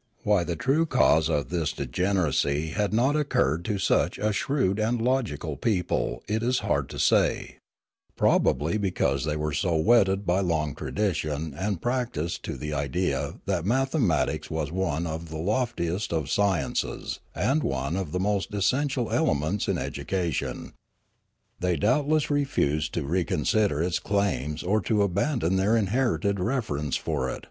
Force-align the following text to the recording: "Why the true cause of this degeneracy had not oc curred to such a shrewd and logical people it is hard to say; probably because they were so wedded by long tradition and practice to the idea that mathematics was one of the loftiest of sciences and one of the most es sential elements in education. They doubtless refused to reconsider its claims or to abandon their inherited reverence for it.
"Why 0.22 0.44
the 0.44 0.54
true 0.54 0.84
cause 0.84 1.30
of 1.30 1.48
this 1.48 1.72
degeneracy 1.72 2.72
had 2.72 2.92
not 2.92 3.16
oc 3.16 3.30
curred 3.30 3.64
to 3.64 3.78
such 3.78 4.18
a 4.18 4.30
shrewd 4.30 4.78
and 4.78 5.00
logical 5.00 5.56
people 5.56 6.22
it 6.28 6.42
is 6.42 6.58
hard 6.58 6.90
to 6.90 6.98
say; 6.98 7.56
probably 8.14 8.76
because 8.76 9.24
they 9.24 9.34
were 9.34 9.54
so 9.54 9.76
wedded 9.76 10.26
by 10.26 10.40
long 10.40 10.74
tradition 10.74 11.54
and 11.56 11.80
practice 11.80 12.36
to 12.40 12.58
the 12.58 12.74
idea 12.74 13.40
that 13.46 13.64
mathematics 13.64 14.50
was 14.50 14.70
one 14.70 15.06
of 15.06 15.30
the 15.30 15.38
loftiest 15.38 16.12
of 16.12 16.28
sciences 16.30 17.20
and 17.34 17.62
one 17.62 17.96
of 17.96 18.12
the 18.12 18.20
most 18.20 18.52
es 18.54 18.70
sential 18.70 19.10
elements 19.10 19.68
in 19.68 19.78
education. 19.78 20.74
They 21.60 21.76
doubtless 21.76 22.28
refused 22.28 22.92
to 22.92 23.04
reconsider 23.06 23.82
its 23.82 23.98
claims 24.00 24.62
or 24.62 24.82
to 24.82 25.00
abandon 25.00 25.56
their 25.56 25.78
inherited 25.78 26.40
reverence 26.40 26.96
for 26.96 27.30
it. 27.30 27.46